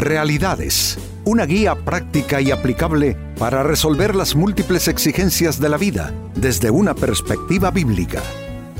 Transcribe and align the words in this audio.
Realidades, 0.00 0.96
una 1.26 1.44
guía 1.44 1.74
práctica 1.74 2.40
y 2.40 2.50
aplicable 2.50 3.18
para 3.38 3.62
resolver 3.62 4.16
las 4.16 4.34
múltiples 4.34 4.88
exigencias 4.88 5.60
de 5.60 5.68
la 5.68 5.76
vida 5.76 6.14
desde 6.34 6.70
una 6.70 6.94
perspectiva 6.94 7.70
bíblica. 7.70 8.22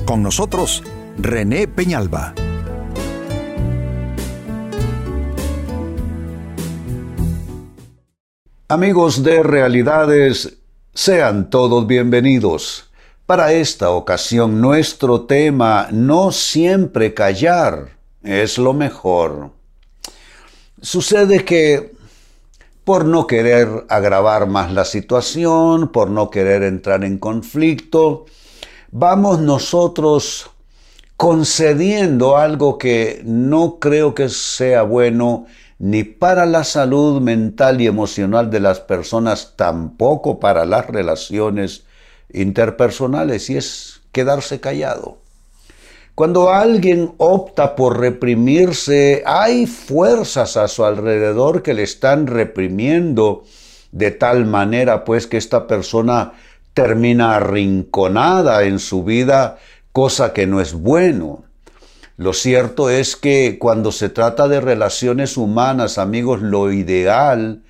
Con 0.03 0.23
nosotros, 0.23 0.81
René 1.19 1.67
Peñalba. 1.67 2.33
Amigos 8.67 9.21
de 9.21 9.43
Realidades, 9.43 10.57
sean 10.91 11.51
todos 11.51 11.85
bienvenidos. 11.85 12.89
Para 13.27 13.53
esta 13.53 13.91
ocasión 13.91 14.59
nuestro 14.59 15.21
tema, 15.21 15.87
no 15.91 16.31
siempre 16.31 17.13
callar, 17.13 17.89
es 18.23 18.57
lo 18.57 18.73
mejor. 18.73 19.60
Sucede 20.81 21.45
que 21.45 21.93
por 22.83 23.05
no 23.05 23.27
querer 23.27 23.85
agravar 23.87 24.47
más 24.47 24.73
la 24.73 24.83
situación, 24.83 25.91
por 25.91 26.09
no 26.09 26.31
querer 26.31 26.63
entrar 26.63 27.03
en 27.03 27.19
conflicto, 27.19 28.25
vamos 28.89 29.39
nosotros 29.39 30.49
concediendo 31.17 32.35
algo 32.35 32.79
que 32.79 33.21
no 33.23 33.77
creo 33.77 34.15
que 34.15 34.27
sea 34.27 34.81
bueno 34.81 35.45
ni 35.77 36.03
para 36.03 36.47
la 36.47 36.63
salud 36.63 37.21
mental 37.21 37.79
y 37.79 37.85
emocional 37.85 38.49
de 38.49 38.59
las 38.59 38.79
personas, 38.79 39.53
tampoco 39.55 40.39
para 40.39 40.65
las 40.65 40.87
relaciones 40.87 41.85
interpersonales, 42.33 43.51
y 43.51 43.57
es 43.57 44.01
quedarse 44.11 44.59
callado. 44.59 45.20
Cuando 46.15 46.51
alguien 46.51 47.13
opta 47.17 47.75
por 47.75 47.99
reprimirse, 47.99 49.23
hay 49.25 49.65
fuerzas 49.65 50.57
a 50.57 50.67
su 50.67 50.83
alrededor 50.83 51.63
que 51.63 51.73
le 51.73 51.83
están 51.83 52.27
reprimiendo 52.27 53.43
de 53.91 54.11
tal 54.11 54.45
manera 54.45 55.03
pues 55.03 55.27
que 55.27 55.37
esta 55.37 55.67
persona 55.67 56.33
termina 56.73 57.35
arrinconada 57.35 58.63
en 58.63 58.79
su 58.79 59.03
vida, 59.03 59.57
cosa 59.91 60.33
que 60.33 60.47
no 60.47 60.61
es 60.61 60.73
bueno. 60.73 61.43
Lo 62.17 62.33
cierto 62.33 62.89
es 62.89 63.15
que 63.15 63.57
cuando 63.59 63.91
se 63.91 64.09
trata 64.09 64.47
de 64.47 64.61
relaciones 64.61 65.37
humanas, 65.37 65.97
amigos, 65.97 66.41
lo 66.41 66.71
ideal 66.71 67.63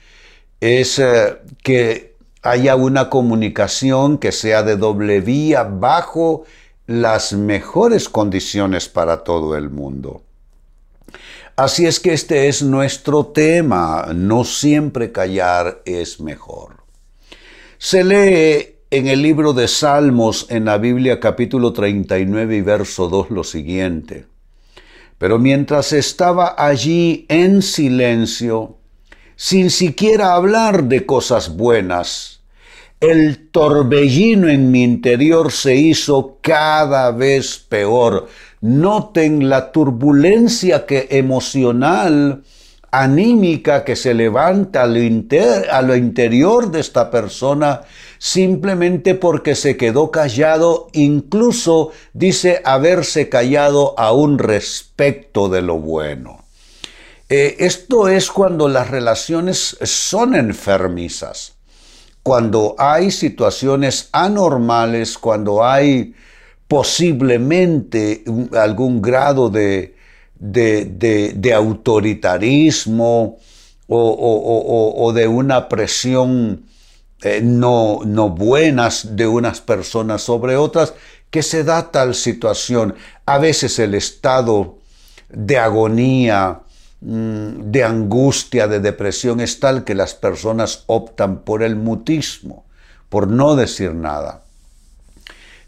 es 0.59 1.00
eh, 1.00 1.38
que 1.64 2.16
haya 2.42 2.75
una 2.75 3.09
comunicación 3.09 4.17
que 4.17 4.31
sea 4.31 4.64
de 4.64 4.75
doble 4.75 5.22
vía 5.22 5.64
bajo 5.64 6.44
las 6.92 7.34
mejores 7.34 8.09
condiciones 8.09 8.89
para 8.89 9.23
todo 9.23 9.56
el 9.56 9.70
mundo. 9.70 10.23
Así 11.56 11.86
es 11.86 12.00
que 12.00 12.14
este 12.14 12.47
es 12.47 12.64
nuestro 12.64 13.28
tema, 13.28 14.08
no 14.14 14.44
siempre 14.44 15.12
callar 15.12 15.81
es 15.86 16.19
mejor. 16.19 16.78
Se 17.78 18.03
lee 18.03 18.75
en 18.89 19.08
el 19.08 19.22
libro 19.22 19.53
de 19.53 19.67
Salmos 19.67 20.47
en 20.50 20.66
la 20.66 20.78
Biblia 20.78 21.19
capítulo 21.19 21.72
39 21.72 22.58
y 22.58 22.62
verso 22.62 23.08
2 23.08 23.31
lo 23.31 23.44
siguiente. 23.44 24.25
Pero 25.17 25.39
mientras 25.39 25.94
estaba 25.94 26.56
allí 26.58 27.25
en 27.30 27.62
silencio, 27.62 28.78
sin 29.36 29.69
siquiera 29.69 30.34
hablar 30.34 30.86
de 30.86 31.06
cosas 31.06 31.56
buenas, 31.56 32.41
el 33.02 33.49
torbellino 33.49 34.47
en 34.47 34.69
mi 34.69 34.83
interior 34.83 35.52
se 35.52 35.75
hizo 35.75 36.38
cada 36.39 37.11
vez 37.11 37.57
peor. 37.57 38.27
Noten 38.61 39.49
la 39.49 39.71
turbulencia 39.71 40.85
que 40.85 41.07
emocional, 41.09 42.44
anímica 42.91 43.83
que 43.83 43.95
se 43.95 44.13
levanta 44.13 44.83
a 44.83 44.85
lo, 44.85 45.95
interior 45.95 46.69
de 46.69 46.79
esta 46.79 47.09
persona 47.09 47.81
simplemente 48.19 49.16
porque 49.16 49.56
se 49.56 49.78
quedó 49.78 50.11
callado, 50.11 50.88
incluso 50.94 51.91
dice 52.13 52.61
haberse 52.63 53.29
callado 53.29 53.95
aún 53.97 54.38
respecto 54.38 55.50
de 55.50 55.63
lo 55.63 55.79
bueno. 55.79 56.44
Eh, 57.29 57.56
esto 57.59 58.09
es 58.09 58.29
cuando 58.29 58.67
las 58.67 58.91
relaciones 58.91 59.78
son 59.81 60.35
enfermizas 60.35 61.56
cuando 62.24 62.76
hay 62.78 63.12
situaciones 63.12 64.09
anormales, 64.12 65.18
cuando 65.18 65.66
hay 65.66 66.14
posiblemente 66.68 68.24
algún 68.54 69.02
grado 69.02 69.50
de, 69.50 69.96
de, 70.40 71.54
autoritarismo 71.54 73.38
o, 73.88 75.12
de 75.14 75.28
una 75.28 75.68
presión 75.68 76.64
eh, 77.24 77.42
no, 77.44 78.00
no 78.06 78.30
buenas 78.30 79.16
de 79.16 79.28
unas 79.28 79.62
personas 79.62 80.22
sobre 80.22 80.56
otras, 80.56 80.94
que 81.30 81.44
se 81.44 81.64
da 81.64 81.92
tal 81.92 82.16
situación. 82.16 82.96
A 83.26 83.38
veces 83.38 83.78
el 83.80 83.94
estado 83.94 84.78
de 85.30 85.58
agonía, 85.58 86.62
de 87.01 87.84
angustia, 87.84 88.67
de 88.67 88.79
depresión 88.79 89.41
es 89.41 89.59
tal 89.59 89.84
que 89.84 89.95
las 89.95 90.13
personas 90.13 90.84
optan 90.85 91.39
por 91.39 91.63
el 91.63 91.75
mutismo, 91.75 92.63
por 93.09 93.28
no 93.28 93.56
decir 93.56 93.95
nada. 93.95 94.41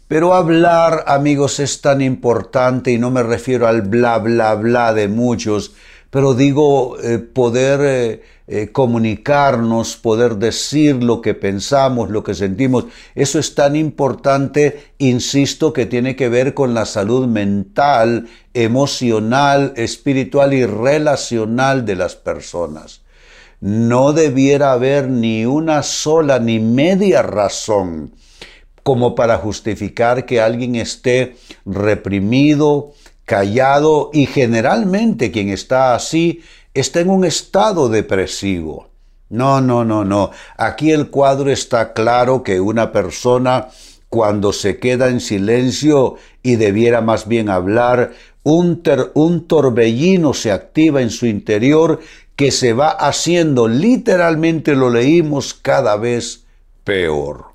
Pero 0.06 0.34
hablar, 0.34 1.04
amigos, 1.08 1.58
es 1.58 1.80
tan 1.80 2.00
importante 2.00 2.92
y 2.92 2.98
no 2.98 3.10
me 3.10 3.22
refiero 3.22 3.66
al 3.66 3.82
bla, 3.82 4.18
bla, 4.18 4.54
bla 4.54 4.94
de 4.94 5.08
muchos, 5.08 5.72
pero 6.14 6.32
digo 6.32 6.96
eh, 7.00 7.18
poder 7.18 7.80
eh, 7.82 8.22
eh, 8.46 8.70
comunicarnos, 8.70 9.96
poder 9.96 10.36
decir 10.36 11.02
lo 11.02 11.20
que 11.20 11.34
pensamos, 11.34 12.08
lo 12.08 12.22
que 12.22 12.34
sentimos. 12.34 12.84
Eso 13.16 13.40
es 13.40 13.56
tan 13.56 13.74
importante, 13.74 14.92
insisto, 14.98 15.72
que 15.72 15.86
tiene 15.86 16.14
que 16.14 16.28
ver 16.28 16.54
con 16.54 16.72
la 16.72 16.86
salud 16.86 17.26
mental, 17.26 18.28
emocional, 18.52 19.72
espiritual 19.74 20.54
y 20.54 20.64
relacional 20.64 21.84
de 21.84 21.96
las 21.96 22.14
personas. 22.14 23.02
No 23.60 24.12
debiera 24.12 24.70
haber 24.70 25.08
ni 25.08 25.46
una 25.46 25.82
sola 25.82 26.38
ni 26.38 26.60
media 26.60 27.22
razón 27.22 28.12
como 28.84 29.16
para 29.16 29.38
justificar 29.38 30.26
que 30.26 30.40
alguien 30.40 30.76
esté 30.76 31.34
reprimido, 31.64 32.92
callado 33.24 34.10
y 34.12 34.26
generalmente 34.26 35.30
quien 35.30 35.48
está 35.48 35.94
así 35.94 36.42
está 36.74 37.00
en 37.00 37.10
un 37.10 37.24
estado 37.24 37.88
depresivo. 37.88 38.88
No, 39.30 39.60
no, 39.60 39.84
no, 39.84 40.04
no. 40.04 40.30
Aquí 40.56 40.90
el 40.92 41.10
cuadro 41.10 41.50
está 41.50 41.92
claro 41.92 42.42
que 42.42 42.60
una 42.60 42.92
persona 42.92 43.68
cuando 44.08 44.52
se 44.52 44.78
queda 44.78 45.08
en 45.08 45.20
silencio 45.20 46.16
y 46.42 46.56
debiera 46.56 47.00
más 47.00 47.26
bien 47.26 47.48
hablar, 47.48 48.12
un, 48.44 48.82
un 49.14 49.46
torbellino 49.48 50.34
se 50.34 50.52
activa 50.52 51.02
en 51.02 51.10
su 51.10 51.26
interior 51.26 52.00
que 52.36 52.50
se 52.50 52.72
va 52.72 52.90
haciendo, 52.90 53.68
literalmente 53.68 54.74
lo 54.74 54.90
leímos, 54.90 55.54
cada 55.54 55.96
vez 55.96 56.44
peor. 56.84 57.46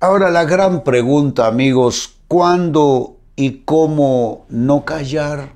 Ahora 0.00 0.30
la 0.30 0.44
gran 0.44 0.84
pregunta, 0.84 1.46
amigos, 1.46 2.16
¿cuándo 2.28 3.15
y 3.36 3.62
cómo 3.64 4.46
no 4.48 4.84
callar? 4.84 5.52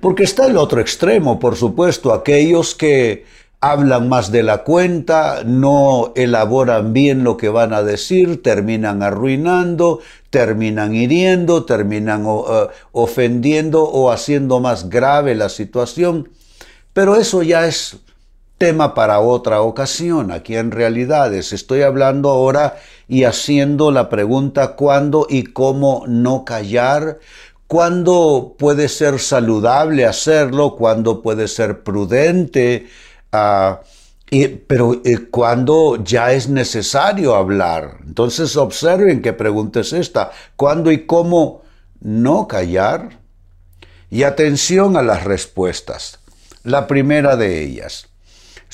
Porque 0.00 0.24
está 0.24 0.46
el 0.46 0.58
otro 0.58 0.80
extremo, 0.80 1.40
por 1.40 1.56
supuesto, 1.56 2.12
aquellos 2.12 2.74
que 2.74 3.24
hablan 3.62 4.10
más 4.10 4.30
de 4.30 4.42
la 4.42 4.62
cuenta, 4.62 5.42
no 5.46 6.12
elaboran 6.16 6.92
bien 6.92 7.24
lo 7.24 7.38
que 7.38 7.48
van 7.48 7.72
a 7.72 7.82
decir, 7.82 8.42
terminan 8.42 9.02
arruinando, 9.02 10.00
terminan 10.28 10.94
hiriendo, 10.94 11.64
terminan 11.64 12.26
eh, 12.26 12.66
ofendiendo 12.92 13.84
o 13.84 14.10
haciendo 14.10 14.60
más 14.60 14.90
grave 14.90 15.34
la 15.34 15.48
situación. 15.48 16.28
Pero 16.92 17.16
eso 17.16 17.42
ya 17.42 17.66
es 17.66 17.96
tema 18.58 18.94
para 18.94 19.20
otra 19.20 19.60
ocasión. 19.60 20.30
Aquí 20.30 20.56
en 20.56 20.70
realidades 20.70 21.52
estoy 21.52 21.82
hablando 21.82 22.30
ahora 22.30 22.76
y 23.08 23.24
haciendo 23.24 23.90
la 23.90 24.08
pregunta 24.08 24.76
cuándo 24.76 25.26
y 25.28 25.44
cómo 25.44 26.04
no 26.06 26.44
callar, 26.44 27.18
cuándo 27.66 28.54
puede 28.58 28.88
ser 28.88 29.18
saludable 29.18 30.06
hacerlo, 30.06 30.76
cuándo 30.76 31.22
puede 31.22 31.48
ser 31.48 31.82
prudente, 31.82 32.86
ah, 33.32 33.80
pero 34.66 35.00
eh, 35.04 35.28
cuando 35.30 36.02
ya 36.02 36.32
es 36.32 36.48
necesario 36.48 37.34
hablar. 37.34 37.98
Entonces 38.06 38.56
observen 38.56 39.22
qué 39.22 39.32
pregunta 39.32 39.80
es 39.80 39.92
esta, 39.92 40.30
¿cuándo 40.56 40.90
y 40.90 41.06
cómo 41.06 41.62
no 42.00 42.48
callar? 42.48 43.20
Y 44.10 44.22
atención 44.22 44.96
a 44.96 45.02
las 45.02 45.24
respuestas. 45.24 46.20
La 46.62 46.86
primera 46.86 47.36
de 47.36 47.62
ellas, 47.62 48.08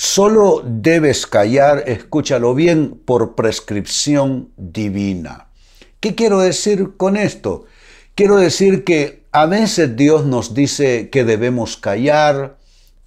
solo 0.00 0.62
debes 0.64 1.26
callar, 1.26 1.84
escúchalo 1.86 2.54
bien, 2.54 2.98
por 3.04 3.34
prescripción 3.34 4.50
divina. 4.56 5.48
¿Qué 6.00 6.14
quiero 6.14 6.40
decir 6.40 6.96
con 6.96 7.16
esto? 7.16 7.66
Quiero 8.14 8.36
decir 8.36 8.84
que 8.84 9.24
a 9.32 9.44
veces 9.44 9.96
Dios 9.96 10.24
nos 10.24 10.54
dice 10.54 11.10
que 11.10 11.24
debemos 11.24 11.76
callar 11.76 12.60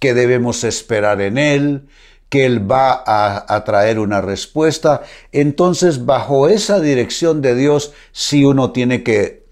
que 0.04 0.12
debemos 0.12 0.64
esperar 0.64 1.22
en 1.22 1.38
Él, 1.38 1.88
que 2.28 2.44
Él 2.44 2.70
va 2.70 3.02
a, 3.06 3.64
traer 3.64 3.98
una 3.98 4.20
respuesta. 4.20 5.02
Entonces, 5.32 6.04
bajo 6.04 6.46
esa 6.50 6.78
dirección 6.78 7.40
de 7.40 7.54
Dios, 7.54 7.94
sí 8.12 8.44
uno 8.44 8.70
tiene 8.70 9.02
que 9.02 9.46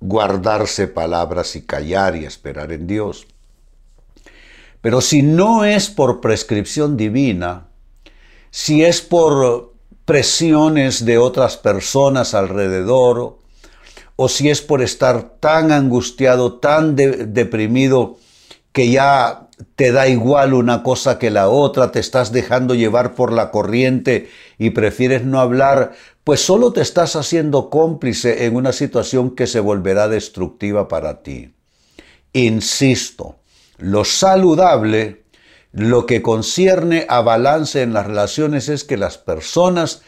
guardarse 0.00 0.88
palabras 0.88 1.54
y 1.54 1.62
callar 1.62 2.16
y 2.16 2.24
esperar 2.24 2.72
en 2.72 2.88
Dios. 2.88 3.28
Pero 4.82 5.00
si 5.00 5.22
no 5.22 5.64
es 5.64 5.88
por 5.88 6.20
prescripción 6.20 6.96
divina, 6.96 7.68
si 8.50 8.84
es 8.84 9.00
por 9.00 9.72
presiones 10.04 11.06
de 11.06 11.16
otras 11.16 11.56
personas 11.56 12.34
alrededor, 12.34 13.38
o 14.16 14.28
si 14.28 14.50
es 14.50 14.60
por 14.60 14.82
estar 14.82 15.36
tan 15.40 15.72
angustiado, 15.72 16.58
tan 16.58 16.96
deprimido, 16.96 18.18
que 18.72 18.90
ya 18.90 19.48
te 19.76 19.92
da 19.92 20.08
igual 20.08 20.54
una 20.54 20.82
cosa 20.82 21.18
que 21.18 21.30
la 21.30 21.48
otra, 21.48 21.92
te 21.92 22.00
estás 22.00 22.32
dejando 22.32 22.74
llevar 22.74 23.14
por 23.14 23.32
la 23.32 23.50
corriente 23.50 24.28
y 24.58 24.70
prefieres 24.70 25.24
no 25.24 25.40
hablar, 25.40 25.92
pues 26.24 26.40
solo 26.40 26.72
te 26.72 26.80
estás 26.80 27.16
haciendo 27.16 27.70
cómplice 27.70 28.46
en 28.46 28.56
una 28.56 28.72
situación 28.72 29.34
que 29.36 29.46
se 29.46 29.60
volverá 29.60 30.08
destructiva 30.08 30.88
para 30.88 31.22
ti. 31.22 31.54
Insisto, 32.32 33.36
lo 33.82 34.04
saludable, 34.04 35.24
lo 35.72 36.06
que 36.06 36.22
concierne 36.22 37.04
a 37.08 37.20
balance 37.20 37.82
en 37.82 37.92
las 37.92 38.06
relaciones 38.06 38.68
es 38.68 38.84
que 38.84 38.96
las 38.96 39.18
personas 39.18 40.02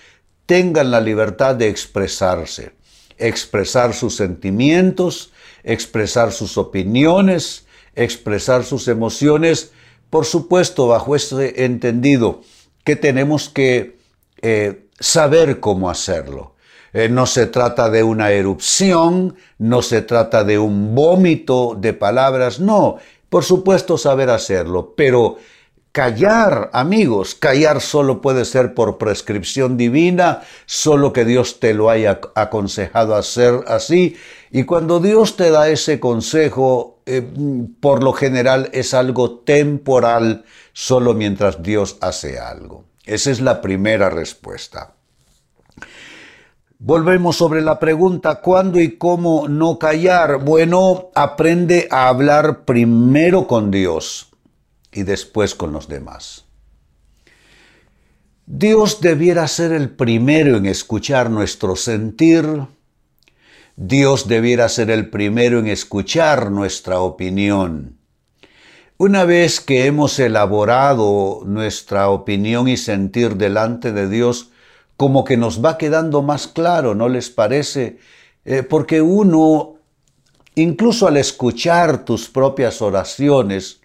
tengan 0.46 0.90
la 0.90 1.00
libertad 1.00 1.56
de 1.56 1.68
expresarse, 1.68 2.72
expresar 3.18 3.92
sus 3.92 4.14
sentimientos, 4.14 5.32
expresar 5.64 6.30
sus 6.30 6.56
opiniones, 6.56 7.66
expresar 7.96 8.64
sus 8.64 8.86
emociones, 8.86 9.72
por 10.08 10.24
supuesto 10.24 10.86
bajo 10.86 11.16
este 11.16 11.64
entendido 11.64 12.42
que 12.84 12.94
tenemos 12.94 13.48
que 13.48 13.98
eh, 14.42 14.86
saber 15.00 15.58
cómo 15.58 15.90
hacerlo. 15.90 16.54
Eh, 16.92 17.08
no 17.08 17.26
se 17.26 17.46
trata 17.46 17.90
de 17.90 18.04
una 18.04 18.30
erupción, 18.30 19.34
no 19.58 19.82
se 19.82 20.02
trata 20.02 20.44
de 20.44 20.60
un 20.60 20.94
vómito 20.94 21.76
de 21.76 21.92
palabras, 21.92 22.60
no, 22.60 22.98
por 23.34 23.42
supuesto 23.42 23.98
saber 23.98 24.30
hacerlo, 24.30 24.94
pero 24.96 25.38
callar, 25.90 26.70
amigos, 26.72 27.34
callar 27.34 27.80
solo 27.80 28.20
puede 28.20 28.44
ser 28.44 28.74
por 28.74 28.96
prescripción 28.96 29.76
divina, 29.76 30.42
solo 30.66 31.12
que 31.12 31.24
Dios 31.24 31.58
te 31.58 31.74
lo 31.74 31.90
haya 31.90 32.20
aconsejado 32.36 33.16
hacer 33.16 33.64
así. 33.66 34.14
Y 34.52 34.62
cuando 34.62 35.00
Dios 35.00 35.36
te 35.36 35.50
da 35.50 35.68
ese 35.68 35.98
consejo, 35.98 37.00
eh, 37.06 37.28
por 37.80 38.04
lo 38.04 38.12
general 38.12 38.70
es 38.72 38.94
algo 38.94 39.40
temporal, 39.40 40.44
solo 40.72 41.12
mientras 41.12 41.60
Dios 41.60 41.96
hace 42.00 42.38
algo. 42.38 42.84
Esa 43.04 43.32
es 43.32 43.40
la 43.40 43.60
primera 43.60 44.10
respuesta. 44.10 44.94
Volvemos 46.78 47.36
sobre 47.36 47.62
la 47.62 47.78
pregunta, 47.78 48.40
¿cuándo 48.40 48.80
y 48.80 48.96
cómo 48.98 49.48
no 49.48 49.78
callar? 49.78 50.44
Bueno, 50.44 51.10
aprende 51.14 51.88
a 51.90 52.08
hablar 52.08 52.64
primero 52.64 53.46
con 53.46 53.70
Dios 53.70 54.30
y 54.92 55.04
después 55.04 55.54
con 55.54 55.72
los 55.72 55.88
demás. 55.88 56.44
Dios 58.46 59.00
debiera 59.00 59.48
ser 59.48 59.72
el 59.72 59.88
primero 59.90 60.56
en 60.56 60.66
escuchar 60.66 61.30
nuestro 61.30 61.76
sentir. 61.76 62.46
Dios 63.76 64.28
debiera 64.28 64.68
ser 64.68 64.90
el 64.90 65.08
primero 65.08 65.60
en 65.60 65.68
escuchar 65.68 66.50
nuestra 66.50 67.00
opinión. 67.00 67.96
Una 68.98 69.24
vez 69.24 69.60
que 69.60 69.86
hemos 69.86 70.18
elaborado 70.18 71.42
nuestra 71.46 72.10
opinión 72.10 72.68
y 72.68 72.76
sentir 72.76 73.36
delante 73.36 73.92
de 73.92 74.08
Dios, 74.08 74.50
como 74.96 75.24
que 75.24 75.36
nos 75.36 75.64
va 75.64 75.76
quedando 75.78 76.22
más 76.22 76.46
claro, 76.46 76.94
¿no 76.94 77.08
les 77.08 77.30
parece? 77.30 77.98
Eh, 78.44 78.62
porque 78.62 79.00
uno, 79.00 79.76
incluso 80.54 81.08
al 81.08 81.16
escuchar 81.16 82.04
tus 82.04 82.28
propias 82.28 82.80
oraciones, 82.80 83.80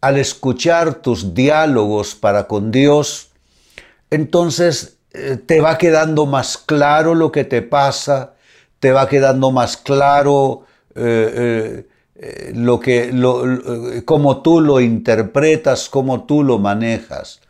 al 0.00 0.18
escuchar 0.18 0.96
tus 0.96 1.34
diálogos 1.34 2.14
para 2.14 2.46
con 2.46 2.70
Dios, 2.70 3.30
entonces 4.10 4.96
eh, 5.12 5.36
te 5.44 5.60
va 5.60 5.78
quedando 5.78 6.26
más 6.26 6.56
claro 6.56 7.14
lo 7.14 7.30
que 7.30 7.44
te 7.44 7.60
pasa, 7.62 8.34
te 8.78 8.92
va 8.92 9.08
quedando 9.08 9.50
más 9.50 9.76
claro 9.76 10.64
eh, 10.94 11.86
lo 12.54 12.80
que, 12.80 14.02
cómo 14.04 14.42
tú 14.42 14.60
lo 14.60 14.80
interpretas, 14.80 15.88
cómo 15.88 16.24
tú 16.24 16.42
lo 16.42 16.58
manejas. 16.58 17.41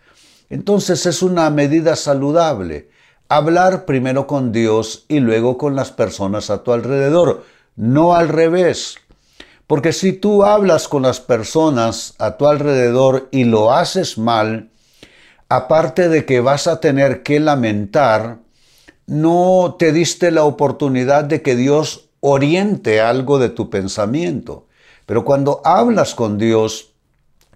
Entonces 0.52 1.06
es 1.06 1.22
una 1.22 1.49
medida 1.49 1.96
saludable. 1.96 2.90
Hablar 3.31 3.87
primero 3.87 4.26
con 4.26 4.52
Dios 4.52 5.06
y 5.08 5.19
luego 5.20 5.56
con 5.56 5.75
las 5.75 5.93
personas 5.93 6.50
a 6.50 6.62
tu 6.62 6.75
alrededor, 6.75 7.46
no 7.75 8.14
al 8.14 8.28
revés. 8.28 8.96
Porque 9.66 9.94
si 9.94 10.12
tú 10.12 10.44
hablas 10.44 10.88
con 10.88 11.04
las 11.04 11.20
personas 11.20 12.14
a 12.19 12.37
tu 12.37 12.49
alrededor 12.49 13.28
y 13.31 13.44
lo 13.44 13.72
haces 13.72 14.19
mal, 14.19 14.69
aparte 15.49 16.10
de 16.10 16.26
que 16.26 16.40
vas 16.43 16.66
a 16.66 16.81
tener 16.81 17.22
que 17.22 17.40
lamentar, 17.40 18.40
no 19.06 19.76
te 19.78 19.90
diste 19.90 20.31
la 20.32 20.44
oportunidad 20.44 21.25
de 21.25 21.40
que 21.40 21.56
Dios 21.56 22.10
oriente 22.20 23.00
algo 23.00 23.38
de 23.38 23.48
tu 23.48 23.70
pensamiento. 23.70 24.66
Pero 25.06 25.25
cuando 25.25 25.62
hablas 25.64 26.14
con 26.14 26.37
Dios, 26.37 26.90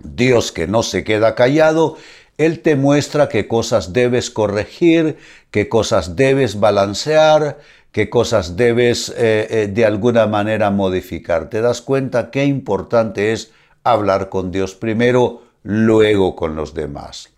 Dios 0.00 0.50
que 0.50 0.66
no 0.66 0.82
se 0.82 1.04
queda 1.04 1.34
callado, 1.34 1.98
él 2.38 2.60
te 2.60 2.76
muestra 2.76 3.28
qué 3.28 3.48
cosas 3.48 3.92
debes 3.92 4.30
corregir, 4.30 5.16
qué 5.50 5.68
cosas 5.68 6.16
debes 6.16 6.60
balancear, 6.60 7.58
qué 7.92 8.10
cosas 8.10 8.56
debes 8.56 9.08
eh, 9.16 9.46
eh, 9.48 9.70
de 9.72 9.84
alguna 9.84 10.26
manera 10.26 10.70
modificar. 10.70 11.48
Te 11.48 11.62
das 11.62 11.80
cuenta 11.80 12.30
qué 12.30 12.44
importante 12.44 13.32
es 13.32 13.52
hablar 13.84 14.28
con 14.28 14.50
Dios 14.50 14.74
primero, 14.74 15.42
luego 15.62 16.36
con 16.36 16.56
los 16.56 16.74
demás. 16.74 17.30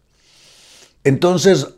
Entonces, 1.04 1.68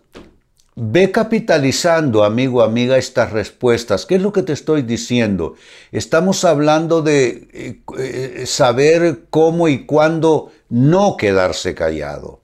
ve 0.76 1.12
capitalizando, 1.12 2.24
amigo, 2.24 2.62
amiga, 2.62 2.96
estas 2.96 3.32
respuestas. 3.32 4.06
¿Qué 4.06 4.14
es 4.14 4.22
lo 4.22 4.32
que 4.32 4.42
te 4.42 4.54
estoy 4.54 4.80
diciendo? 4.80 5.56
Estamos 5.92 6.44
hablando 6.44 7.02
de 7.02 7.82
eh, 7.98 8.46
saber 8.46 9.24
cómo 9.28 9.68
y 9.68 9.84
cuándo 9.84 10.50
no 10.70 11.16
quedarse 11.18 11.74
callado. 11.74 12.39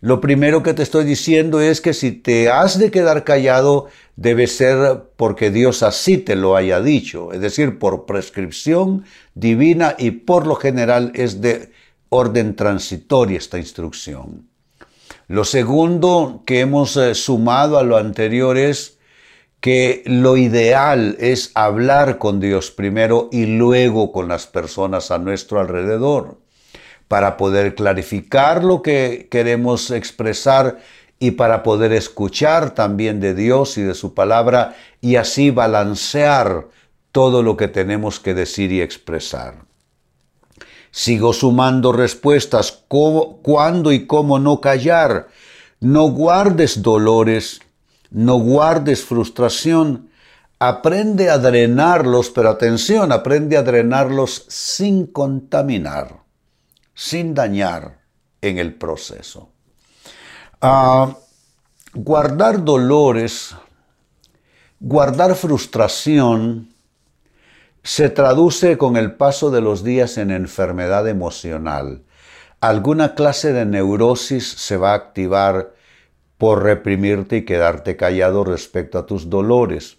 Lo 0.00 0.20
primero 0.20 0.62
que 0.62 0.74
te 0.74 0.82
estoy 0.82 1.04
diciendo 1.04 1.60
es 1.60 1.80
que 1.80 1.92
si 1.92 2.12
te 2.12 2.50
has 2.50 2.78
de 2.78 2.90
quedar 2.90 3.24
callado, 3.24 3.88
debe 4.14 4.46
ser 4.46 5.04
porque 5.16 5.50
Dios 5.50 5.82
así 5.82 6.18
te 6.18 6.36
lo 6.36 6.54
haya 6.54 6.80
dicho, 6.80 7.32
es 7.32 7.40
decir, 7.40 7.78
por 7.78 8.06
prescripción 8.06 9.04
divina 9.34 9.96
y 9.98 10.12
por 10.12 10.46
lo 10.46 10.54
general 10.54 11.10
es 11.14 11.40
de 11.40 11.72
orden 12.10 12.54
transitoria 12.54 13.38
esta 13.38 13.58
instrucción. 13.58 14.48
Lo 15.26 15.44
segundo 15.44 16.42
que 16.46 16.60
hemos 16.60 16.96
eh, 16.96 17.14
sumado 17.14 17.76
a 17.76 17.82
lo 17.82 17.96
anterior 17.96 18.56
es 18.56 18.98
que 19.60 20.04
lo 20.06 20.36
ideal 20.36 21.16
es 21.18 21.50
hablar 21.54 22.18
con 22.18 22.38
Dios 22.38 22.70
primero 22.70 23.28
y 23.32 23.46
luego 23.46 24.12
con 24.12 24.28
las 24.28 24.46
personas 24.46 25.10
a 25.10 25.18
nuestro 25.18 25.58
alrededor 25.58 26.38
para 27.08 27.38
poder 27.38 27.74
clarificar 27.74 28.62
lo 28.62 28.82
que 28.82 29.28
queremos 29.30 29.90
expresar 29.90 30.78
y 31.18 31.32
para 31.32 31.62
poder 31.62 31.92
escuchar 31.92 32.74
también 32.74 33.18
de 33.18 33.34
Dios 33.34 33.78
y 33.78 33.82
de 33.82 33.94
su 33.94 34.14
palabra 34.14 34.76
y 35.00 35.16
así 35.16 35.50
balancear 35.50 36.68
todo 37.10 37.42
lo 37.42 37.56
que 37.56 37.66
tenemos 37.66 38.20
que 38.20 38.34
decir 38.34 38.70
y 38.70 38.82
expresar. 38.82 39.66
Sigo 40.90 41.32
sumando 41.32 41.92
respuestas, 41.92 42.84
cuándo 42.88 43.92
y 43.92 44.06
cómo 44.06 44.38
no 44.38 44.60
callar. 44.60 45.28
No 45.80 46.08
guardes 46.10 46.82
dolores, 46.82 47.60
no 48.10 48.36
guardes 48.36 49.04
frustración. 49.04 50.10
Aprende 50.58 51.30
a 51.30 51.38
drenarlos, 51.38 52.30
pero 52.30 52.50
atención, 52.50 53.12
aprende 53.12 53.56
a 53.56 53.62
drenarlos 53.62 54.44
sin 54.48 55.06
contaminar 55.06 56.27
sin 56.98 57.32
dañar 57.32 58.00
en 58.42 58.58
el 58.58 58.74
proceso. 58.74 59.52
Ah, 60.60 61.16
guardar 61.94 62.64
dolores, 62.64 63.54
guardar 64.80 65.36
frustración, 65.36 66.74
se 67.84 68.10
traduce 68.10 68.76
con 68.76 68.96
el 68.96 69.12
paso 69.12 69.52
de 69.52 69.60
los 69.60 69.84
días 69.84 70.18
en 70.18 70.32
enfermedad 70.32 71.06
emocional. 71.06 72.02
Alguna 72.60 73.14
clase 73.14 73.52
de 73.52 73.64
neurosis 73.64 74.48
se 74.48 74.76
va 74.76 74.90
a 74.90 74.96
activar 74.96 75.74
por 76.36 76.64
reprimirte 76.64 77.36
y 77.36 77.44
quedarte 77.44 77.96
callado 77.96 78.42
respecto 78.42 78.98
a 78.98 79.06
tus 79.06 79.30
dolores. 79.30 79.98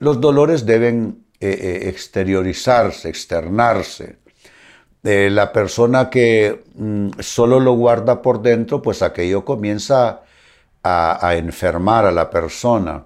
Los 0.00 0.20
dolores 0.20 0.66
deben 0.66 1.26
eh, 1.38 1.48
eh, 1.48 1.88
exteriorizarse, 1.88 3.08
externarse 3.08 4.18
Eh, 5.04 5.30
la 5.30 5.52
persona 5.52 6.10
que 6.10 6.64
mm, 6.74 7.20
solo 7.20 7.60
lo 7.60 7.74
guarda 7.74 8.20
por 8.20 8.42
dentro, 8.42 8.82
pues 8.82 9.02
aquello 9.02 9.44
comienza 9.44 10.22
a, 10.82 11.34
enfermar 11.36 12.06
a 12.06 12.12
la 12.12 12.30
persona. 12.30 13.04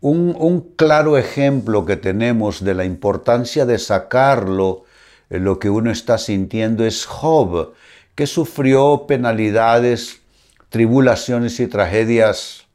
Un, 0.00 0.74
claro 0.76 1.16
ejemplo 1.16 1.84
que 1.84 1.96
tenemos 1.96 2.62
de 2.64 2.74
la 2.74 2.84
importancia 2.84 3.64
de 3.64 3.78
sacarlo, 3.78 4.84
eh, 5.30 5.38
lo 5.38 5.58
que 5.58 5.70
uno 5.70 5.90
está 5.90 6.18
sintiendo, 6.18 6.84
es 6.84 7.06
Job, 7.06 7.72
que 8.14 8.26
sufrió 8.26 9.06
penalidades, 9.06 10.20
tribulaciones 10.68 11.60
y 11.60 11.66
tragedias 11.66 12.66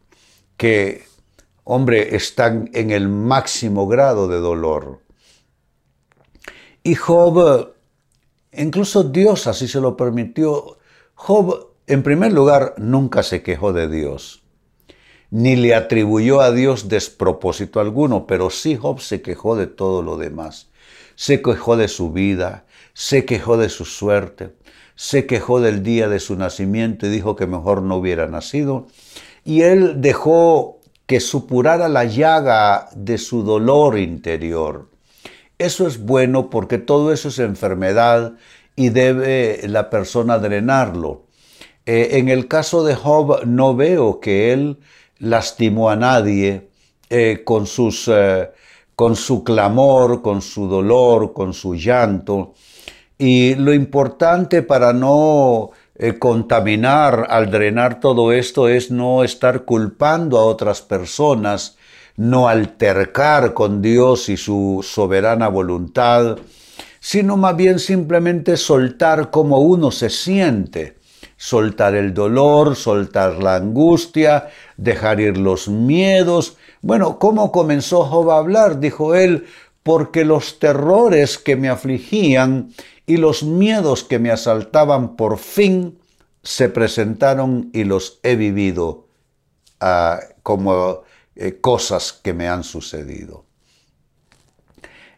que, 0.58 1.04
hombre, 1.64 2.16
están 2.16 2.70
en 2.74 2.92
el 2.92 3.10
máximo 3.10 3.88
grado 3.88 4.28
de 4.28 4.40
dolor. 4.40 5.00
Y 6.84 6.96
Job, 6.96 7.74
incluso 8.54 9.04
Dios 9.04 9.48
así 9.48 9.68
se 9.68 9.82
lo 9.82 9.96
permitió, 9.98 10.78
Job, 11.16 11.74
en 11.88 12.04
primer 12.04 12.32
lugar, 12.32 12.76
nunca 12.78 13.24
se 13.24 13.42
quejó 13.42 13.74
de 13.74 13.90
Dios, 13.90 14.44
ni 15.32 15.56
le 15.56 15.76
atribuyó 15.76 16.42
a 16.42 16.52
Dios 16.52 16.88
despropósito 16.88 17.80
alguno, 17.80 18.26
pero 18.26 18.50
sí 18.50 18.76
Job 18.76 19.00
se 19.00 19.22
quejó 19.22 19.56
de 19.56 19.68
todo 19.68 20.02
lo 20.02 20.18
demás. 20.18 20.70
Se 21.16 21.42
quejó 21.42 21.76
de 21.76 21.88
su 21.88 22.12
vida, 22.12 22.66
se 22.94 23.26
quejó 23.26 23.58
de 23.58 23.70
su 23.70 23.86
suerte, 23.86 24.56
se 24.96 25.26
quejó 25.26 25.62
del 25.62 25.84
día 25.84 26.10
de 26.10 26.20
su 26.20 26.36
nacimiento 26.36 27.06
y 27.06 27.10
dijo 27.10 27.36
que 27.36 27.48
mejor 27.48 27.82
no 27.82 27.98
hubiera 27.98 28.28
nacido. 28.28 28.88
Y 29.44 29.62
él 29.62 30.02
dejó 30.02 30.80
que 31.06 31.20
supurara 31.20 31.90
la 31.90 32.06
llaga 32.06 32.90
de 32.96 33.18
su 33.18 33.44
dolor 33.44 33.98
interior. 33.98 34.89
Eso 35.60 35.86
es 35.88 36.00
bueno 36.00 36.50
porque 36.50 36.78
todo 36.78 37.12
eso 37.12 37.28
es 37.28 37.38
enfermedad 37.38 38.34
y 38.78 38.90
debe 38.90 39.60
la 39.68 39.90
persona 39.90 40.40
drenarlo. 40.40 41.26
Eh, 41.86 42.18
en 42.18 42.30
el 42.30 42.48
caso 42.48 42.86
de 42.86 42.96
Job 42.96 43.46
no 43.46 43.76
veo 43.76 44.22
que 44.22 44.54
él 44.54 44.80
lastimó 45.18 45.90
a 45.90 45.98
nadie 45.98 46.70
eh, 47.10 47.42
con, 47.44 47.68
sus, 47.68 48.08
eh, 48.08 48.52
con 48.96 49.18
su 49.18 49.44
clamor, 49.44 50.22
con 50.22 50.42
su 50.42 50.70
dolor, 50.70 51.34
con 51.34 51.54
su 51.54 51.76
llanto. 51.76 52.54
Y 53.18 53.56
lo 53.56 53.74
importante 53.74 54.62
para 54.62 54.94
no 54.94 55.72
contaminar 56.20 57.28
al 57.30 57.52
drenar 57.52 58.00
todo 58.00 58.32
esto 58.32 58.70
es 58.70 58.90
no 58.90 59.26
estar 59.26 59.66
culpando 59.66 60.38
a 60.38 60.46
otras 60.46 60.82
personas 60.82 61.78
no 62.20 62.50
altercar 62.50 63.54
con 63.54 63.82
Dios 63.82 64.28
y 64.28 64.36
su 64.36 64.82
soberana 64.84 65.48
voluntad, 65.48 66.38
sino 67.00 67.38
más 67.38 67.56
bien 67.56 67.80
simplemente 67.80 68.58
soltar 68.58 69.32
como 69.32 69.60
uno 69.60 69.90
se 69.90 70.10
siente, 70.10 70.98
soltar 71.38 71.96
el 71.96 72.14
dolor, 72.14 72.76
soltar 72.76 73.42
la 73.42 73.56
angustia, 73.56 74.50
dejar 74.76 75.22
ir 75.22 75.38
los 75.38 75.70
miedos. 75.70 76.58
Bueno, 76.82 77.20
¿cómo 77.20 77.54
comenzó 77.54 78.04
Job 78.04 78.32
a 78.32 78.38
hablar? 78.40 78.82
Dijo 78.82 79.16
él, 79.16 79.46
porque 79.82 80.26
los 80.26 80.60
terrores 80.60 81.38
que 81.38 81.56
me 81.56 81.70
afligían 81.70 82.74
y 83.06 83.16
los 83.16 83.44
miedos 83.44 84.04
que 84.04 84.20
me 84.20 84.30
asaltaban 84.30 85.16
por 85.16 85.38
fin 85.38 85.98
se 86.44 86.68
presentaron 86.68 87.70
y 87.72 87.86
los 87.86 88.20
he 88.24 88.36
vivido 88.36 89.08
ah, 89.80 90.20
como 90.44 91.04
eh, 91.42 91.62
cosas 91.62 92.12
que 92.12 92.34
me 92.34 92.50
han 92.50 92.66
sucedido. 92.66 93.46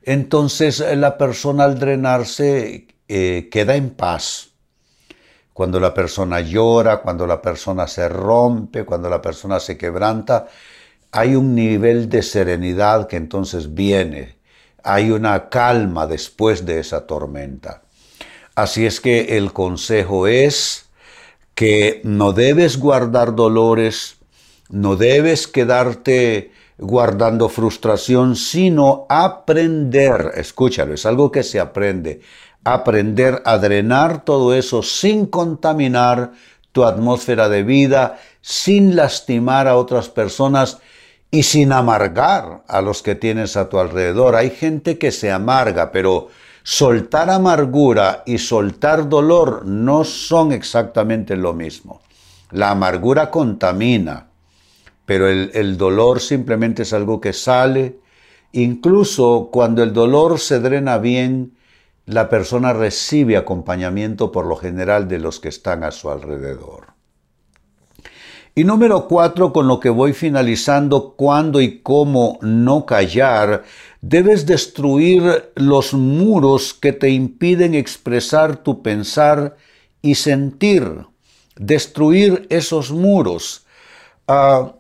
Entonces 0.04 0.80
eh, 0.80 0.96
la 0.96 1.18
persona 1.18 1.64
al 1.64 1.80
drenarse 1.80 2.88
eh, 3.08 3.50
queda 3.52 3.76
en 3.76 3.90
paz. 3.90 4.50
Cuando 5.52 5.80
la 5.80 5.96
persona 5.96 6.40
llora, 6.40 7.02
cuando 7.02 7.26
la 7.26 7.42
persona 7.42 7.88
se 7.88 8.08
rompe, 8.08 8.86
cuando 8.86 9.10
la 9.10 9.20
persona 9.20 9.60
se 9.60 9.80
quebranta, 9.80 10.46
hay 11.12 11.36
un 11.36 11.56
nivel 11.56 12.08
de 12.08 12.22
serenidad 12.22 13.08
que 13.08 13.18
entonces 13.18 13.74
viene. 13.74 14.38
Hay 14.84 15.10
una 15.10 15.50
calma 15.50 16.06
después 16.06 16.68
de 16.68 16.82
esa 16.82 17.08
tormenta. 17.08 17.82
Así 18.54 18.86
es 18.86 19.02
que 19.02 19.38
el 19.38 19.54
consejo 19.54 20.28
es 20.28 20.86
que 21.56 22.02
no 22.04 22.32
debes 22.32 22.78
guardar 22.78 23.34
dolores, 23.34 24.21
no 24.72 24.96
debes 24.96 25.48
quedarte 25.48 26.52
guardando 26.78 27.48
frustración, 27.48 28.36
sino 28.36 29.06
aprender, 29.08 30.32
escúchalo, 30.36 30.96
es 30.96 31.06
algo 31.06 31.32
que 31.32 31.44
se 31.44 31.60
aprende, 31.60 32.22
aprender 32.64 33.42
a 33.46 33.58
drenar 33.58 34.26
todo 34.26 34.54
eso 34.54 34.82
sin 34.82 35.28
contaminar 35.28 36.32
tu 36.72 36.86
atmósfera 36.86 37.50
de 37.50 37.64
vida, 37.64 38.20
sin 38.42 38.96
lastimar 38.96 39.68
a 39.68 39.76
otras 39.76 40.10
personas 40.10 40.80
y 41.30 41.44
sin 41.44 41.72
amargar 41.72 42.64
a 42.68 42.82
los 42.82 43.02
que 43.02 43.16
tienes 43.16 43.58
a 43.58 43.70
tu 43.70 43.78
alrededor. 43.78 44.36
Hay 44.36 44.50
gente 44.50 44.98
que 44.98 45.12
se 45.12 45.32
amarga, 45.32 45.92
pero 45.92 46.30
soltar 46.64 47.30
amargura 47.30 48.24
y 48.26 48.38
soltar 48.38 49.08
dolor 49.10 49.66
no 49.66 50.04
son 50.04 50.52
exactamente 50.52 51.36
lo 51.36 51.54
mismo. 51.54 52.02
La 52.52 52.72
amargura 52.72 53.30
contamina, 53.30 54.31
pero 55.06 55.28
el, 55.28 55.78
dolor 55.78 56.20
simplemente 56.20 56.84
es 56.84 56.94
algo 56.94 57.20
que 57.20 57.34
sale. 57.34 58.00
Incluso 58.54 59.50
cuando 59.52 59.84
el 59.84 59.94
dolor 59.94 60.40
se 60.40 60.60
drena 60.60 60.98
bien, 60.98 61.54
la 62.06 62.30
persona 62.30 62.74
recibe 62.74 63.38
acompañamiento 63.38 64.32
por 64.32 64.46
lo 64.46 64.56
general 64.56 65.08
de 65.08 65.20
los 65.20 65.40
que 65.40 65.50
están 65.50 65.84
a 65.84 65.92
su 65.92 66.10
alrededor. 66.10 66.88
Y 68.54 68.66
número 68.66 69.08
cuatro, 69.08 69.54
con 69.54 69.68
lo 69.68 69.80
que 69.80 69.90
voy 69.90 70.12
finalizando, 70.12 71.14
cuándo 71.16 71.62
y 71.62 71.80
cómo 71.80 72.38
no 72.42 72.86
callar, 72.86 73.64
debes 74.02 74.46
destruir 74.46 75.52
los 75.56 75.94
muros 75.94 76.74
que 76.74 76.92
te 76.92 77.10
impiden 77.12 77.76
expresar 77.76 78.58
tu 78.58 78.82
pensar 78.82 79.56
y 80.02 80.16
sentir. 80.16 81.06
Destruir 81.56 82.46
esos 82.50 82.92
muros. 82.92 83.66
Ah, 84.28 84.74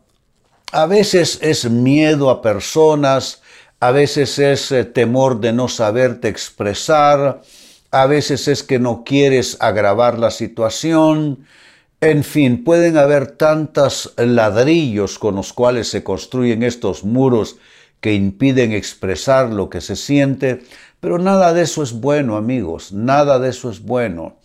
a 0.71 0.85
veces 0.85 1.39
es 1.41 1.69
miedo 1.69 2.29
a 2.29 2.41
personas, 2.41 3.41
a 3.79 3.91
veces 3.91 4.39
es 4.39 4.71
eh, 4.71 4.85
temor 4.85 5.39
de 5.39 5.53
no 5.53 5.67
saberte 5.67 6.27
expresar, 6.27 7.41
a 7.91 8.05
veces 8.05 8.47
es 8.47 8.63
que 8.63 8.79
no 8.79 9.03
quieres 9.03 9.57
agravar 9.59 10.17
la 10.17 10.31
situación. 10.31 11.45
En 11.99 12.23
fin, 12.23 12.63
pueden 12.63 12.97
haber 12.97 13.27
tantos 13.27 14.13
ladrillos 14.17 15.19
con 15.19 15.35
los 15.35 15.53
cuales 15.53 15.89
se 15.89 16.03
construyen 16.03 16.63
estos 16.63 17.03
muros 17.03 17.57
que 17.99 18.13
impiden 18.13 18.71
expresar 18.71 19.51
lo 19.51 19.69
que 19.69 19.81
se 19.81 19.95
siente, 19.95 20.63
pero 20.99 21.19
nada 21.19 21.53
de 21.53 21.63
eso 21.63 21.83
es 21.83 21.93
bueno, 21.93 22.37
amigos, 22.37 22.91
nada 22.91 23.39
de 23.39 23.49
eso 23.49 23.69
es 23.69 23.81
bueno. 23.81 24.37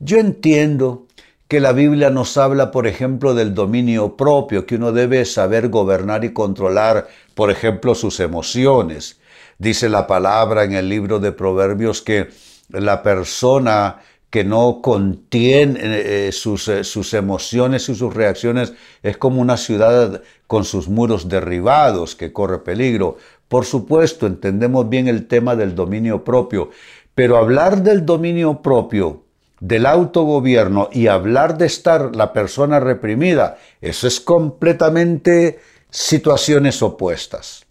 Yo 0.00 0.18
entiendo 0.18 1.07
que 1.48 1.60
la 1.60 1.72
Biblia 1.72 2.10
nos 2.10 2.36
habla, 2.36 2.70
por 2.70 2.86
ejemplo, 2.86 3.34
del 3.34 3.54
dominio 3.54 4.16
propio, 4.16 4.66
que 4.66 4.74
uno 4.76 4.92
debe 4.92 5.24
saber 5.24 5.68
gobernar 5.68 6.24
y 6.24 6.34
controlar, 6.34 7.08
por 7.34 7.50
ejemplo, 7.50 7.94
sus 7.94 8.20
emociones. 8.20 9.18
Dice 9.56 9.88
la 9.88 10.06
palabra 10.06 10.64
en 10.64 10.74
el 10.74 10.90
libro 10.90 11.18
de 11.18 11.32
Proverbios 11.32 12.02
que 12.02 12.28
la 12.68 13.02
persona 13.02 13.96
que 14.28 14.44
no 14.44 14.82
contiene 14.82 15.80
eh, 15.82 16.32
sus, 16.32 16.68
eh, 16.68 16.84
sus, 16.84 17.14
emociones 17.14 17.88
y 17.88 17.94
sus 17.94 18.12
reacciones 18.12 18.74
es 19.02 19.16
como 19.16 19.40
una 19.40 19.56
ciudad 19.56 20.22
con 20.46 20.66
sus 20.66 20.88
muros 20.88 21.30
derribados 21.30 22.14
que 22.14 22.30
corre 22.30 22.58
peligro. 22.58 23.16
Por 23.48 23.64
supuesto, 23.64 24.26
entendemos 24.26 24.90
bien 24.90 25.08
el 25.08 25.26
tema 25.26 25.56
del 25.56 25.74
dominio 25.74 26.24
propio, 26.24 26.68
pero 27.14 27.38
hablar 27.38 27.82
del 27.82 28.04
dominio 28.04 28.60
propio 28.60 29.24
del 29.60 29.86
autogobierno 29.86 30.88
y 30.92 31.08
hablar 31.08 31.58
de 31.58 31.66
estar 31.66 32.14
la 32.14 32.32
persona 32.32 32.80
reprimida, 32.80 33.58
eso 33.80 34.06
es 34.06 34.20
completamente 34.20 35.60
situaciones 35.90 36.82
opuestas. 36.82 37.66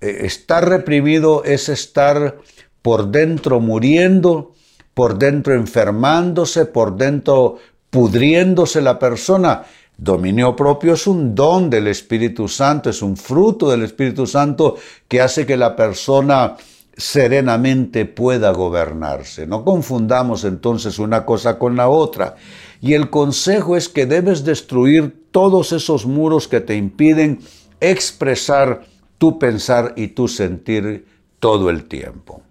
Eh, 0.00 0.20
estar 0.22 0.68
reprimido 0.68 1.44
es 1.44 1.68
estar 1.68 2.38
por 2.82 3.08
dentro 3.08 3.60
muriendo, 3.60 4.52
por 4.94 5.18
dentro 5.18 5.54
enfermándose, 5.54 6.66
por 6.66 6.96
dentro 6.96 7.58
pudriéndose 7.90 8.80
la 8.80 8.98
persona. 8.98 9.64
Dominio 9.98 10.54
propio 10.54 10.94
es 10.94 11.06
un 11.06 11.34
don 11.34 11.70
del 11.70 11.86
Espíritu 11.86 12.48
Santo, 12.48 12.90
es 12.90 13.00
un 13.00 13.16
fruto 13.16 13.70
del 13.70 13.82
Espíritu 13.82 14.26
Santo 14.26 14.76
que 15.08 15.20
hace 15.20 15.46
que 15.46 15.56
la 15.56 15.74
persona 15.74 16.56
serenamente 16.96 18.06
pueda 18.06 18.52
gobernarse. 18.52 19.46
No 19.46 19.64
confundamos 19.64 20.44
entonces 20.44 20.98
una 20.98 21.26
cosa 21.26 21.58
con 21.58 21.76
la 21.76 21.88
otra. 21.88 22.36
Y 22.80 22.94
el 22.94 23.10
consejo 23.10 23.76
es 23.76 23.88
que 23.88 24.06
debes 24.06 24.44
destruir 24.44 25.26
todos 25.30 25.72
esos 25.72 26.06
muros 26.06 26.48
que 26.48 26.60
te 26.60 26.76
impiden 26.76 27.40
expresar 27.80 28.86
tu 29.18 29.38
pensar 29.38 29.92
y 29.96 30.08
tu 30.08 30.28
sentir 30.28 31.06
todo 31.38 31.68
el 31.68 31.84
tiempo. 31.84 32.42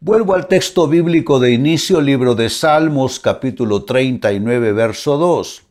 Vuelvo 0.00 0.34
al 0.34 0.48
texto 0.48 0.88
bíblico 0.88 1.38
de 1.38 1.52
inicio, 1.52 2.00
libro 2.00 2.34
de 2.34 2.50
Salmos, 2.50 3.20
capítulo 3.20 3.84
39, 3.84 4.72
verso 4.72 5.16
2. 5.16 5.62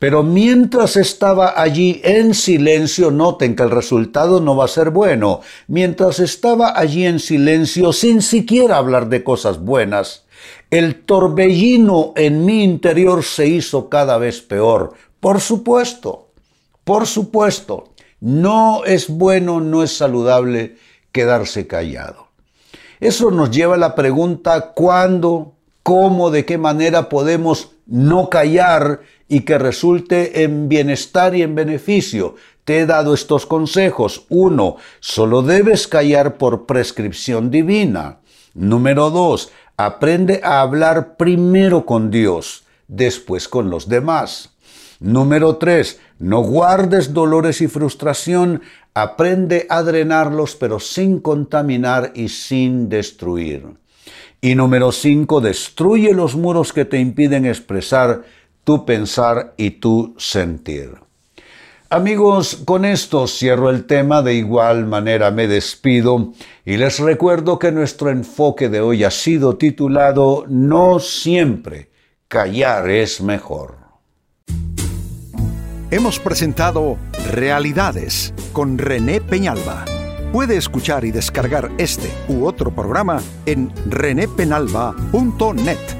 Pero 0.00 0.22
mientras 0.22 0.96
estaba 0.96 1.60
allí 1.60 2.00
en 2.02 2.32
silencio, 2.32 3.10
noten 3.10 3.54
que 3.54 3.62
el 3.62 3.70
resultado 3.70 4.40
no 4.40 4.56
va 4.56 4.64
a 4.64 4.68
ser 4.68 4.88
bueno. 4.88 5.42
Mientras 5.68 6.20
estaba 6.20 6.72
allí 6.74 7.04
en 7.04 7.20
silencio, 7.20 7.92
sin 7.92 8.22
siquiera 8.22 8.78
hablar 8.78 9.10
de 9.10 9.22
cosas 9.22 9.60
buenas, 9.60 10.24
el 10.70 11.02
torbellino 11.02 12.14
en 12.16 12.46
mi 12.46 12.64
interior 12.64 13.22
se 13.22 13.46
hizo 13.46 13.90
cada 13.90 14.16
vez 14.16 14.40
peor. 14.40 14.94
Por 15.20 15.38
supuesto, 15.38 16.30
por 16.82 17.06
supuesto, 17.06 17.92
no 18.20 18.86
es 18.86 19.10
bueno, 19.10 19.60
no 19.60 19.82
es 19.82 19.94
saludable 19.94 20.78
quedarse 21.12 21.66
callado. 21.66 22.28
Eso 23.00 23.30
nos 23.30 23.50
lleva 23.50 23.74
a 23.74 23.78
la 23.78 23.94
pregunta 23.94 24.72
cuándo, 24.72 25.56
cómo, 25.82 26.30
de 26.30 26.44
qué 26.44 26.58
manera 26.58 27.08
podemos 27.08 27.72
no 27.86 28.30
callar 28.30 29.00
y 29.28 29.40
que 29.40 29.58
resulte 29.58 30.44
en 30.44 30.68
bienestar 30.68 31.34
y 31.34 31.42
en 31.42 31.54
beneficio. 31.54 32.36
Te 32.64 32.80
he 32.80 32.86
dado 32.86 33.14
estos 33.14 33.46
consejos. 33.46 34.26
Uno, 34.28 34.76
solo 35.00 35.42
debes 35.42 35.88
callar 35.88 36.36
por 36.36 36.66
prescripción 36.66 37.50
divina. 37.50 38.20
Número 38.54 39.10
dos, 39.10 39.50
aprende 39.76 40.40
a 40.44 40.60
hablar 40.60 41.16
primero 41.16 41.86
con 41.86 42.10
Dios, 42.10 42.64
después 42.86 43.48
con 43.48 43.70
los 43.70 43.88
demás. 43.88 44.50
Número 45.00 45.56
tres, 45.56 45.98
no 46.18 46.42
guardes 46.42 47.14
dolores 47.14 47.62
y 47.62 47.68
frustración, 47.68 48.62
aprende 48.92 49.66
a 49.70 49.82
drenarlos 49.82 50.56
pero 50.56 50.78
sin 50.78 51.20
contaminar 51.20 52.12
y 52.14 52.28
sin 52.28 52.90
destruir. 52.90 53.79
Y 54.40 54.54
número 54.54 54.90
cinco, 54.92 55.40
destruye 55.40 56.14
los 56.14 56.34
muros 56.34 56.72
que 56.72 56.84
te 56.84 56.98
impiden 56.98 57.44
expresar 57.44 58.22
tu 58.64 58.86
pensar 58.86 59.54
y 59.56 59.70
tu 59.72 60.14
sentir. 60.18 60.94
Amigos, 61.92 62.62
con 62.64 62.84
esto 62.84 63.26
cierro 63.26 63.68
el 63.68 63.84
tema, 63.84 64.22
de 64.22 64.34
igual 64.34 64.86
manera 64.86 65.32
me 65.32 65.48
despido 65.48 66.32
y 66.64 66.76
les 66.76 67.00
recuerdo 67.00 67.58
que 67.58 67.72
nuestro 67.72 68.10
enfoque 68.10 68.68
de 68.68 68.80
hoy 68.80 69.02
ha 69.02 69.10
sido 69.10 69.56
titulado 69.56 70.44
No 70.48 71.00
siempre 71.00 71.90
callar 72.28 72.88
es 72.88 73.20
mejor. 73.20 73.78
Hemos 75.90 76.20
presentado 76.20 76.96
Realidades 77.32 78.32
con 78.52 78.78
René 78.78 79.20
Peñalba. 79.20 79.84
Puede 80.32 80.56
escuchar 80.56 81.04
y 81.04 81.10
descargar 81.10 81.72
este 81.78 82.08
u 82.28 82.46
otro 82.46 82.70
programa 82.70 83.20
en 83.46 83.72
renépenalba.net 83.86 85.99